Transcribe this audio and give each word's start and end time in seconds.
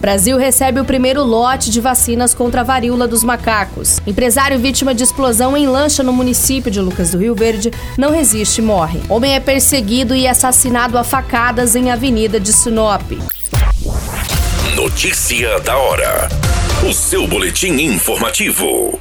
Brasil 0.00 0.36
recebe 0.36 0.78
o 0.78 0.84
primeiro 0.84 1.24
lote 1.24 1.70
de 1.70 1.80
vacinas 1.80 2.34
contra 2.34 2.60
a 2.60 2.64
varíola 2.64 3.08
dos 3.08 3.24
macacos. 3.24 3.98
Empresário 4.06 4.58
vítima 4.58 4.94
de 4.94 5.02
explosão 5.02 5.56
em 5.56 5.66
lancha 5.66 6.02
no 6.02 6.12
município 6.12 6.70
de 6.70 6.80
Lucas 6.80 7.10
do 7.10 7.18
Rio 7.18 7.34
Verde 7.34 7.70
não 7.96 8.10
resiste 8.10 8.60
e 8.60 8.64
morre. 8.64 9.00
Homem 9.08 9.34
é 9.34 9.40
perseguido 9.40 10.14
e 10.14 10.28
assassinado 10.28 10.98
a 10.98 11.04
facadas 11.04 11.74
em 11.74 11.90
avenida 11.90 12.38
de 12.38 12.52
Sinop. 12.52 13.02
Notícia 14.74 15.58
da 15.60 15.76
hora. 15.76 16.28
O 16.88 16.92
seu 16.92 17.26
boletim 17.26 17.72
informativo. 17.80 19.00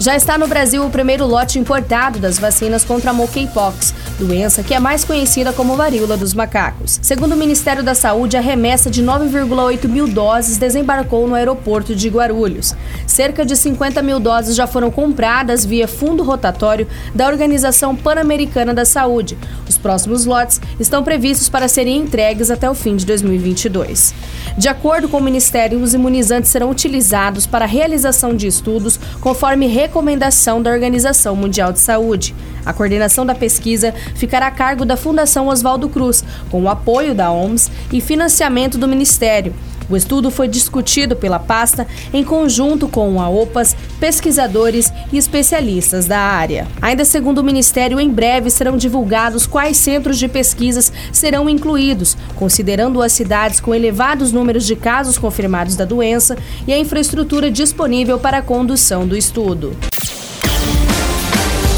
Já 0.00 0.16
está 0.16 0.38
no 0.38 0.48
Brasil 0.48 0.82
o 0.86 0.88
primeiro 0.88 1.26
lote 1.26 1.58
importado 1.58 2.18
das 2.18 2.38
vacinas 2.38 2.86
contra 2.86 3.10
a 3.10 3.12
monkeypox, 3.12 3.92
doença 4.20 4.62
que 4.62 4.74
é 4.74 4.78
mais 4.78 5.04
conhecida 5.04 5.52
como 5.52 5.74
varíola 5.74 6.16
dos 6.16 6.34
macacos. 6.34 7.00
Segundo 7.02 7.32
o 7.32 7.36
Ministério 7.36 7.82
da 7.82 7.94
Saúde, 7.94 8.36
a 8.36 8.40
remessa 8.40 8.90
de 8.90 9.02
9,8 9.02 9.88
mil 9.88 10.06
doses 10.06 10.58
desembarcou 10.58 11.26
no 11.26 11.34
aeroporto 11.34 11.96
de 11.96 12.08
Guarulhos. 12.08 12.74
Cerca 13.06 13.44
de 13.44 13.56
50 13.56 14.02
mil 14.02 14.20
doses 14.20 14.54
já 14.54 14.66
foram 14.66 14.90
compradas 14.90 15.64
via 15.64 15.88
fundo 15.88 16.22
rotatório 16.22 16.86
da 17.14 17.26
Organização 17.26 17.96
Pan-Americana 17.96 18.74
da 18.74 18.84
Saúde. 18.84 19.38
Os 19.68 19.78
próximos 19.78 20.26
lotes 20.26 20.60
estão 20.78 21.02
previstos 21.02 21.48
para 21.48 21.66
serem 21.66 21.96
entregues 21.96 22.50
até 22.50 22.70
o 22.70 22.74
fim 22.74 22.96
de 22.96 23.06
2022. 23.06 24.14
De 24.56 24.68
acordo 24.68 25.08
com 25.08 25.18
o 25.18 25.22
Ministério, 25.22 25.80
os 25.80 25.94
imunizantes 25.94 26.50
serão 26.50 26.70
utilizados 26.70 27.46
para 27.46 27.64
a 27.64 27.68
realização 27.68 28.34
de 28.34 28.46
estudos 28.46 28.98
conforme 29.20 29.66
recomendação 29.66 30.62
da 30.62 30.70
Organização 30.70 31.36
Mundial 31.36 31.72
de 31.72 31.78
Saúde. 31.78 32.34
A 32.64 32.72
coordenação 32.72 33.24
da 33.24 33.34
pesquisa 33.34 33.94
ficará 34.14 34.48
a 34.48 34.50
cargo 34.50 34.84
da 34.84 34.96
Fundação 34.96 35.48
Oswaldo 35.48 35.88
Cruz, 35.88 36.24
com 36.50 36.62
o 36.62 36.68
apoio 36.68 37.14
da 37.14 37.32
OMS 37.32 37.70
e 37.92 38.00
financiamento 38.00 38.76
do 38.76 38.88
Ministério. 38.88 39.54
O 39.90 39.96
estudo 39.96 40.30
foi 40.30 40.46
discutido 40.46 41.16
pela 41.16 41.40
pasta 41.40 41.86
em 42.14 42.22
conjunto 42.22 42.86
com 42.86 43.20
a 43.20 43.28
OPAS, 43.28 43.76
pesquisadores 43.98 44.92
e 45.12 45.18
especialistas 45.18 46.06
da 46.06 46.18
área. 46.18 46.68
Ainda 46.80 47.04
segundo 47.04 47.38
o 47.38 47.44
Ministério, 47.44 47.98
em 47.98 48.08
breve 48.08 48.50
serão 48.50 48.76
divulgados 48.76 49.46
quais 49.46 49.76
centros 49.76 50.16
de 50.18 50.28
pesquisas 50.28 50.92
serão 51.12 51.48
incluídos, 51.50 52.16
considerando 52.36 53.02
as 53.02 53.12
cidades 53.12 53.58
com 53.58 53.74
elevados 53.74 54.30
números 54.30 54.64
de 54.64 54.76
casos 54.76 55.18
confirmados 55.18 55.74
da 55.74 55.84
doença 55.84 56.36
e 56.66 56.72
a 56.72 56.78
infraestrutura 56.78 57.50
disponível 57.50 58.18
para 58.18 58.38
a 58.38 58.42
condução 58.42 59.06
do 59.06 59.16
estudo. 59.16 59.76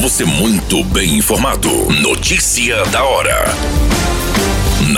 Você 0.00 0.24
muito 0.24 0.84
bem 0.84 1.16
informado. 1.16 1.70
Notícia 2.02 2.84
da 2.86 3.04
hora 3.04 3.91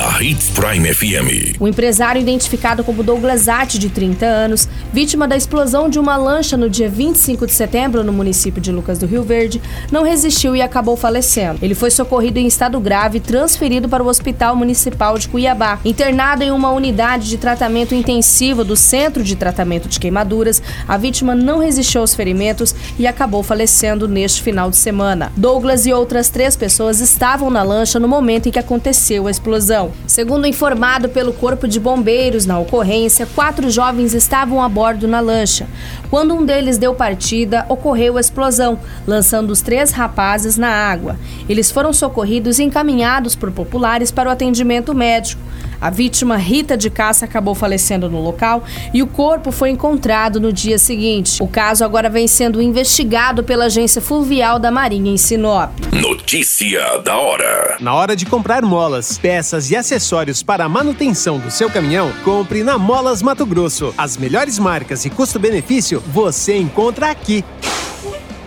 na 0.05 0.23
Hits 0.23 0.51
Prime 0.51 0.93
FM. 0.93 1.59
O 1.59 1.67
empresário 1.67 2.21
identificado 2.21 2.85
como 2.85 3.03
Douglas 3.03 3.49
Atti, 3.49 3.79
de 3.79 3.89
30 3.89 4.27
anos, 4.27 4.69
vítima 4.93 5.27
da 5.27 5.35
explosão 5.35 5.89
de 5.89 5.99
uma 5.99 6.15
lancha 6.15 6.59
no 6.59 6.69
dia 6.69 6.91
25 6.91 7.47
de 7.47 7.53
setembro 7.53 8.05
no 8.05 8.13
município 8.13 8.61
de 8.61 8.71
Lucas 8.71 8.99
do 8.99 9.07
Rio 9.07 9.23
Verde, 9.23 9.63
não 9.91 10.03
resistiu 10.03 10.55
e 10.55 10.61
acabou 10.61 10.95
falecendo. 10.95 11.59
Ele 11.63 11.75
foi 11.75 11.91
socorrido 11.91 12.39
em 12.39 12.47
estado 12.47 12.79
grave 12.81 13.17
e 13.17 13.21
transferido 13.21 13.89
para 13.89 14.05
o 14.05 14.07
Hospital 14.07 14.55
Municipal 14.55 15.17
de 15.17 15.27
Cuiabá. 15.27 15.79
Internado 15.83 16.43
em 16.43 16.51
uma 16.51 16.71
unidade 16.71 17.31
de 17.31 17.39
tratamento 17.39 17.95
intensivo 17.95 18.63
do 18.63 18.77
Centro 18.77 19.23
de 19.23 19.37
Tratamento 19.37 19.89
de 19.89 19.99
Queimaduras, 19.99 20.63
a 20.87 20.99
vítima 20.99 21.35
não 21.35 21.59
resistiu 21.59 22.03
aos 22.03 22.15
ferimentos 22.15 22.75
e 22.99 23.07
acabou 23.07 23.43
falecendo 23.43 24.07
neste 24.07 24.43
final 24.43 24.69
de 24.69 24.77
semana. 24.77 25.33
Douglas 25.35 25.87
e 25.87 25.95
outras 25.95 26.29
três 26.29 26.57
pessoas 26.57 27.01
estavam 27.01 27.49
na 27.49 27.63
lancha 27.63 27.99
no 27.99 28.07
momento 28.07 28.51
em 28.51 28.53
que 28.53 28.59
aconteceu 28.59 29.27
a 29.27 29.31
explosão. 29.31 29.94
Segundo 30.07 30.47
informado 30.47 31.09
pelo 31.09 31.33
Corpo 31.33 31.67
de 31.67 31.81
Bombeiros 31.81 32.45
na 32.45 32.59
ocorrência, 32.59 33.27
quatro 33.35 33.71
jovens 33.71 34.13
estavam 34.13 34.63
a 34.63 34.69
bordo 34.69 35.09
na 35.09 35.19
lancha. 35.19 35.67
Quando 36.11 36.35
um 36.35 36.45
deles 36.45 36.77
deu 36.77 36.95
partida, 36.95 37.65
ocorreu 37.71 38.19
a 38.19 38.21
explosão, 38.21 38.79
lançando 39.07 39.51
os 39.51 39.63
três 39.63 39.93
rapazes 39.93 40.59
na 40.59 40.69
água. 40.69 41.17
Eles 41.49 41.71
foram 41.71 41.93
socorridos 41.93 42.59
e 42.59 42.65
encaminhados 42.65 43.35
por 43.35 43.51
populares 43.51 44.11
para 44.11 44.29
o 44.29 44.33
atendimento 44.33 44.95
médico. 44.95 45.41
A 45.81 45.91
vítima, 45.91 46.37
Rita 46.37 46.77
de 46.77 46.91
Caça, 46.91 47.25
acabou 47.25 47.55
falecendo 47.55 48.09
no 48.09 48.21
local 48.21 48.65
e 48.93 49.03
o 49.03 49.07
corpo 49.07 49.53
foi 49.53 49.71
encontrado 49.71 50.41
no 50.41 50.53
dia 50.53 50.79
seguinte. 50.79 51.43
O 51.43 51.49
caso 51.49 51.85
agora 51.85 52.09
vem 52.09 52.27
sendo 52.27 52.61
investigado 52.61 53.43
pela 53.45 53.67
Agência 53.67 54.01
Fluvial 54.01 54.59
da 54.59 54.71
Marinha 54.71 55.13
em 55.13 55.17
Sinop. 55.17 55.71
Notícia 55.93 56.99
da 56.99 57.17
hora. 57.17 57.77
Na 57.81 57.95
hora 57.95 58.17
de 58.17 58.27
comprar 58.27 58.63
molas, 58.63 59.19
peças 59.19 59.71
e 59.71 59.77
acessórios 59.77 60.43
para 60.43 60.65
a 60.65 60.69
manutenção 60.69 61.39
do 61.39 61.51
seu 61.51 61.71
caminhão, 61.71 62.13
compre 62.25 62.63
na 62.63 62.79
Molas 62.79 63.23
Mato 63.23 63.47
Grosso. 63.47 63.95
As 63.97 64.17
melhores 64.17 64.59
marcas 64.59 65.05
e 65.05 65.11
custo-benefício 65.11 66.03
você 66.07 66.57
encontra 66.57 67.11
aqui. 67.11 67.45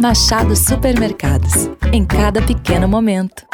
Machado 0.00 0.56
Supermercados. 0.56 1.68
Em 1.92 2.06
cada 2.06 2.40
pequeno 2.40 2.88
momento. 2.88 3.44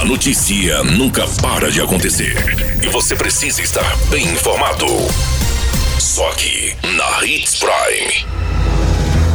A 0.00 0.04
notícia 0.06 0.82
nunca 0.82 1.26
para 1.42 1.70
de 1.70 1.78
acontecer. 1.78 2.34
E 2.82 2.88
você 2.88 3.14
precisa 3.14 3.60
estar 3.60 3.84
bem 4.08 4.24
informado. 4.24 4.86
Só 5.98 6.26
aqui, 6.30 6.74
na 6.96 7.22
Hits 7.22 7.60
Prime. 7.60 8.26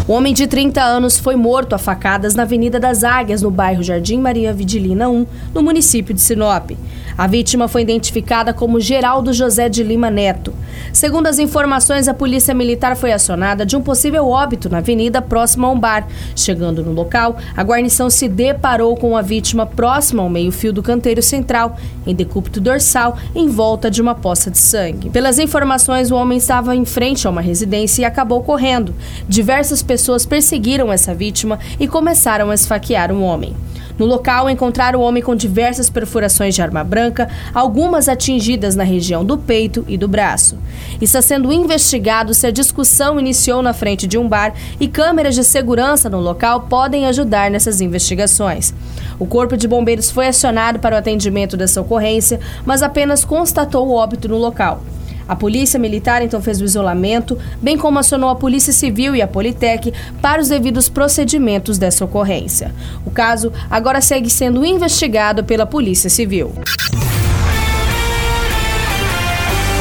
O 0.07 0.13
homem 0.13 0.33
de 0.33 0.47
30 0.47 0.81
anos 0.81 1.19
foi 1.19 1.35
morto 1.35 1.75
a 1.75 1.77
facadas 1.77 2.33
na 2.33 2.41
Avenida 2.41 2.79
das 2.79 3.03
Águias, 3.03 3.43
no 3.43 3.51
bairro 3.51 3.83
Jardim 3.83 4.19
Maria 4.19 4.51
Vidilina 4.51 5.07
1, 5.07 5.27
no 5.53 5.61
município 5.61 6.15
de 6.15 6.21
Sinop. 6.21 6.71
A 7.15 7.27
vítima 7.27 7.67
foi 7.67 7.83
identificada 7.83 8.55
como 8.55 8.79
Geraldo 8.79 9.31
José 9.33 9.69
de 9.69 9.83
Lima 9.83 10.09
Neto. 10.09 10.51
Segundo 10.93 11.27
as 11.27 11.39
informações, 11.39 12.07
a 12.07 12.13
polícia 12.13 12.53
militar 12.53 12.95
foi 12.95 13.11
acionada 13.11 13.65
de 13.65 13.75
um 13.75 13.81
possível 13.81 14.27
óbito 14.27 14.69
na 14.69 14.79
avenida 14.79 15.21
próxima 15.21 15.67
a 15.67 15.71
um 15.71 15.79
bar. 15.79 16.07
Chegando 16.35 16.83
no 16.83 16.91
local, 16.91 17.37
a 17.55 17.63
guarnição 17.63 18.09
se 18.09 18.27
deparou 18.27 18.95
com 18.95 19.15
a 19.15 19.21
vítima 19.21 19.65
próxima 19.65 20.23
ao 20.23 20.29
meio-fio 20.29 20.73
do 20.73 20.83
canteiro 20.83 21.21
central, 21.21 21.77
em 22.05 22.15
decúbito 22.15 22.59
dorsal, 22.59 23.17
em 23.35 23.47
volta 23.47 23.91
de 23.91 24.01
uma 24.01 24.15
poça 24.15 24.49
de 24.49 24.57
sangue. 24.57 25.09
Pelas 25.09 25.39
informações, 25.39 26.11
o 26.11 26.15
homem 26.15 26.37
estava 26.37 26.75
em 26.75 26.85
frente 26.85 27.27
a 27.27 27.29
uma 27.29 27.41
residência 27.41 28.01
e 28.01 28.05
acabou 28.05 28.41
correndo. 28.43 28.93
Diversas 29.27 29.81
pessoas 29.81 30.25
perseguiram 30.25 30.91
essa 30.91 31.13
vítima 31.13 31.59
e 31.79 31.87
começaram 31.87 32.49
a 32.49 32.53
esfaquear 32.53 33.11
o 33.11 33.21
homem. 33.21 33.55
No 33.97 34.05
local, 34.05 34.49
encontraram 34.49 34.99
o 34.99 35.03
homem 35.03 35.23
com 35.23 35.35
diversas 35.35 35.89
perfurações 35.89 36.53
de 36.53 36.61
arma 36.61 36.83
branca, 36.83 37.29
algumas 37.53 38.07
atingidas 38.07 38.75
na 38.75 38.83
região 38.83 39.25
do 39.25 39.37
peito 39.37 39.83
e 39.87 39.97
do 39.97 40.07
braço. 40.07 40.57
Está 41.01 41.21
sendo 41.21 41.51
investigado 41.51 42.33
se 42.33 42.45
a 42.45 42.51
discussão 42.51 43.19
iniciou 43.19 43.61
na 43.61 43.73
frente 43.73 44.05
de 44.05 44.17
um 44.17 44.27
bar 44.27 44.53
e 44.79 44.87
câmeras 44.87 45.35
de 45.35 45.43
segurança 45.43 46.09
no 46.09 46.19
local 46.19 46.61
podem 46.61 47.05
ajudar 47.07 47.49
nessas 47.49 47.81
investigações. 47.81 48.73
O 49.19 49.25
Corpo 49.25 49.57
de 49.57 49.67
Bombeiros 49.67 50.11
foi 50.11 50.27
acionado 50.27 50.79
para 50.79 50.95
o 50.95 50.99
atendimento 50.99 51.57
dessa 51.57 51.81
ocorrência, 51.81 52.39
mas 52.65 52.83
apenas 52.83 53.25
constatou 53.25 53.87
o 53.87 53.93
óbito 53.93 54.27
no 54.27 54.37
local. 54.37 54.81
A 55.27 55.35
Polícia 55.35 55.79
Militar 55.79 56.21
então 56.21 56.41
fez 56.41 56.61
o 56.61 56.65
isolamento, 56.65 57.37
bem 57.61 57.77
como 57.77 57.99
acionou 57.99 58.29
a 58.29 58.35
Polícia 58.35 58.73
Civil 58.73 59.15
e 59.15 59.21
a 59.21 59.27
Politec 59.27 59.93
para 60.21 60.41
os 60.41 60.47
devidos 60.47 60.89
procedimentos 60.89 61.77
dessa 61.77 62.05
ocorrência. 62.05 62.73
O 63.05 63.11
caso 63.11 63.51
agora 63.69 64.01
segue 64.01 64.29
sendo 64.29 64.65
investigado 64.65 65.43
pela 65.43 65.65
Polícia 65.65 66.09
Civil. 66.09 66.53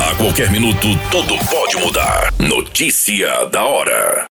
A 0.02 0.14
qualquer 0.16 0.50
minuto, 0.50 0.88
tudo 1.10 1.36
pode 1.50 1.76
mudar. 1.76 2.32
Notícia 2.38 3.46
da 3.46 3.64
hora. 3.64 4.26